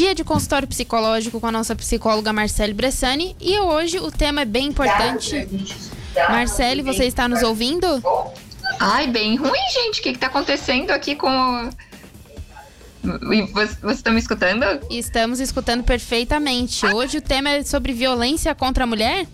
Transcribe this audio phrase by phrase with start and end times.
[0.00, 4.44] dia de consultório psicológico com a nossa psicóloga Marcele Bressani e hoje o tema é
[4.46, 5.46] bem importante.
[6.30, 7.86] Marcele, você está nos ouvindo?
[8.78, 10.00] Ai, bem ruim, gente.
[10.00, 11.70] O que está acontecendo aqui com o...
[13.52, 14.64] Você está me escutando?
[14.88, 16.86] Estamos escutando perfeitamente.
[16.86, 19.26] Hoje o tema é sobre violência contra a mulher?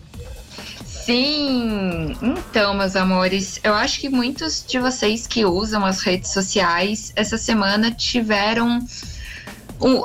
[0.85, 2.17] Sim!
[2.21, 7.39] Então, meus amores, eu acho que muitos de vocês que usam as redes sociais essa
[7.39, 8.85] semana tiveram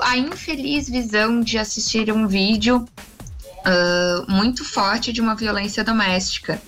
[0.01, 2.85] a infeliz visão de assistir um vídeo
[3.59, 6.61] uh, muito forte de uma violência doméstica.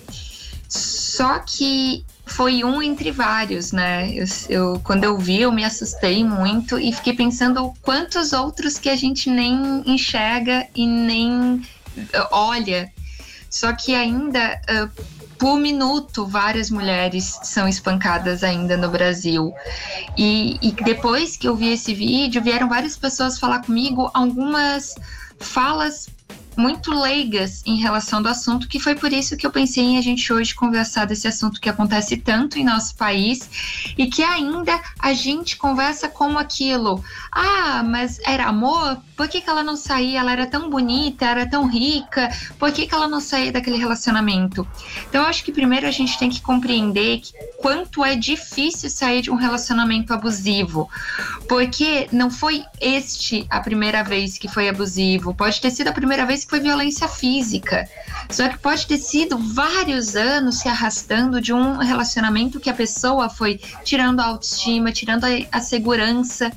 [0.68, 4.10] Só que foi um entre vários, né?
[4.12, 8.88] Eu, eu, quando eu vi, eu me assustei muito e fiquei pensando quantos outros que
[8.88, 11.62] a gente nem enxerga e nem
[12.30, 12.92] olha
[13.54, 14.90] só que ainda, uh,
[15.38, 19.52] por minuto, várias mulheres são espancadas ainda no Brasil.
[20.16, 24.94] E, e depois que eu vi esse vídeo, vieram várias pessoas falar comigo algumas
[25.38, 26.08] falas
[26.56, 30.00] muito leigas em relação do assunto, que foi por isso que eu pensei em a
[30.00, 33.48] gente hoje conversar desse assunto que acontece tanto em nosso país
[33.96, 37.02] e que ainda a gente conversa como aquilo.
[37.30, 38.98] Ah, mas era amor?
[39.16, 40.20] Por que, que ela não saía?
[40.20, 44.66] Ela era tão bonita, era tão rica, por que, que ela não saía daquele relacionamento?
[45.08, 49.22] Então, eu acho que primeiro a gente tem que compreender que quanto é difícil sair
[49.22, 50.88] de um relacionamento abusivo,
[51.48, 56.26] porque não foi este a primeira vez que foi abusivo, pode ter sido a primeira
[56.26, 57.88] vez que foi violência física.
[58.30, 63.28] Só que pode ter sido vários anos se arrastando de um relacionamento que a pessoa
[63.28, 66.52] foi tirando a autoestima, tirando a, a segurança.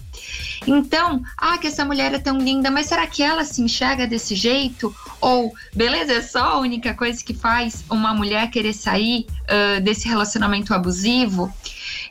[0.65, 4.35] Então, ah, que essa mulher é tão linda, mas será que ela se enxerga desse
[4.35, 4.93] jeito?
[5.21, 10.07] Ou, beleza, é só a única coisa que faz uma mulher querer sair uh, desse
[10.07, 11.53] relacionamento abusivo?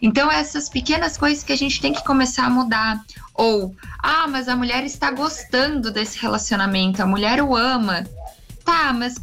[0.00, 3.04] Então, essas pequenas coisas que a gente tem que começar a mudar.
[3.34, 8.06] Ou, ah, mas a mulher está gostando desse relacionamento, a mulher o ama.
[8.64, 9.16] Tá, mas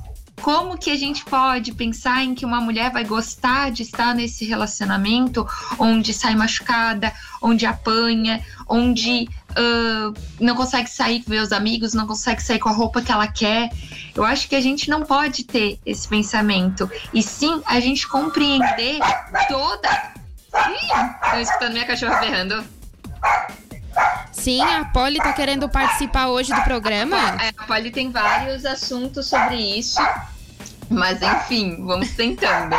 [0.44, 4.44] como que a gente pode pensar em que uma mulher vai gostar de estar nesse
[4.46, 5.48] relacionamento
[5.80, 12.44] onde sai machucada, onde apanha, onde uh, não consegue sair com os amigos, não consegue
[12.44, 13.72] sair com a roupa que ela quer?
[14.14, 16.92] Eu acho que a gente não pode ter esse pensamento.
[17.14, 19.00] E sim a gente compreender
[19.48, 20.14] toda.
[20.70, 22.64] Ih, tô escutando minha cachorra berrando.
[24.32, 27.18] Sim, a Polly tá querendo participar hoje do programa.
[27.42, 30.02] É, a Polly tem vários assuntos sobre isso.
[30.90, 32.76] Mas enfim, vamos tentando.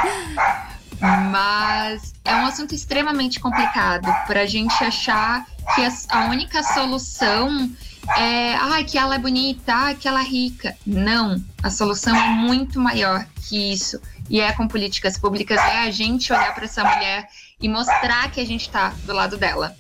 [1.31, 7.71] Mas é um assunto extremamente complicado para a gente achar que a única solução
[8.17, 10.77] é ah, que ela é bonita, ah, que ela é rica.
[10.87, 14.01] Não, a solução é muito maior que isso.
[14.29, 17.29] E é com políticas públicas, é a gente olhar para essa mulher
[17.61, 19.77] e mostrar que a gente está do lado dela.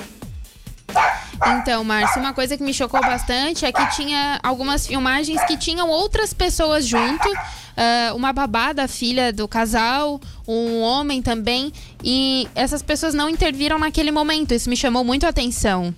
[1.47, 5.89] Então, Márcio, uma coisa que me chocou bastante é que tinha algumas filmagens que tinham
[5.89, 12.83] outras pessoas junto, uh, uma babá da filha do casal, um homem também, e essas
[12.83, 14.55] pessoas não interviram naquele momento.
[14.55, 15.95] Isso me chamou muito a atenção.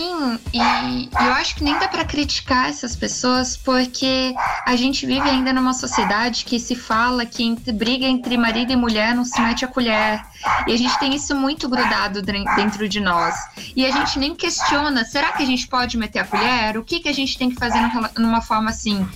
[0.00, 4.34] Sim, e eu acho que nem dá para criticar essas pessoas porque
[4.64, 8.76] a gente vive ainda numa sociedade que se fala que entre, briga entre marido e
[8.76, 10.24] mulher não se mete a colher.
[10.66, 13.34] E a gente tem isso muito grudado dentro de nós.
[13.76, 16.78] E a gente nem questiona, será que a gente pode meter a colher?
[16.78, 17.80] O que, que a gente tem que fazer
[18.16, 19.06] numa forma assim?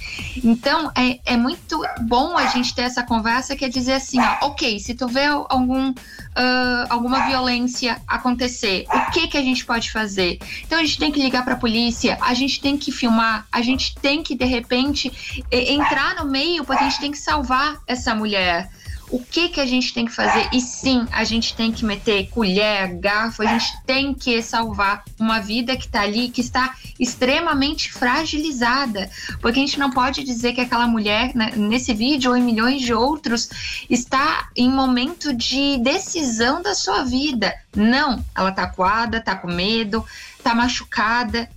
[0.43, 4.49] Então, é, é muito bom a gente ter essa conversa que é dizer assim, ó,
[4.49, 5.95] ok, se tu vê algum, uh,
[6.91, 10.39] alguma violência acontecer, o que, que a gente pode fazer?
[10.67, 13.63] Então, a gente tem que ligar para a polícia, a gente tem que filmar, a
[13.63, 15.13] gente tem que, de repente,
[15.51, 18.69] entrar no meio, porque a gente tem que salvar essa mulher
[19.11, 20.49] o que que a gente tem que fazer?
[20.53, 25.41] E sim, a gente tem que meter colher, garfo, a gente tem que salvar uma
[25.41, 29.11] vida que está ali, que está extremamente fragilizada.
[29.41, 32.83] Porque a gente não pode dizer que aquela mulher, né, nesse vídeo ou em milhões
[32.83, 33.49] de outros,
[33.89, 37.55] está em momento de decisão da sua vida.
[37.75, 40.05] Não, ela está coada, está com medo,
[40.39, 41.49] está machucada.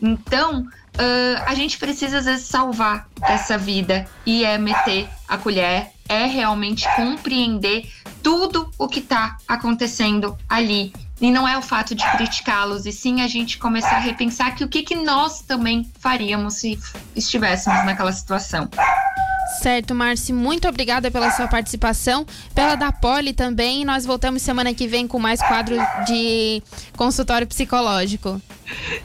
[0.00, 5.90] Então, Uh, a gente precisa às vezes salvar essa vida e é meter a colher
[6.08, 7.90] é realmente compreender
[8.22, 10.92] tudo o que está acontecendo ali.
[11.20, 14.64] E não é o fato de criticá-los, e sim a gente começar a repensar que
[14.64, 16.78] o que, que nós também faríamos se
[17.14, 18.68] estivéssemos naquela situação.
[19.60, 23.84] Certo, Marci, muito obrigada pela sua participação, pela da Poli também.
[23.84, 25.76] Nós voltamos semana que vem com mais quadro
[26.06, 26.62] de
[26.96, 28.40] consultório psicológico.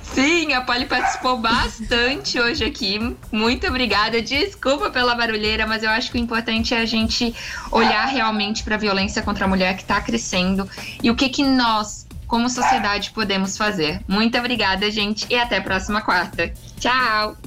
[0.02, 3.00] Sim, a Poli participou bastante hoje aqui.
[3.32, 4.22] Muito obrigada.
[4.22, 7.34] Desculpa pela barulheira, mas eu acho que o importante é a gente
[7.72, 10.70] olhar realmente para a violência contra a mulher que está crescendo
[11.04, 14.02] e o que que nós como sociedade podemos fazer.
[14.08, 16.52] Muito obrigada, gente, e até a próxima quarta.
[16.80, 17.47] Tchau!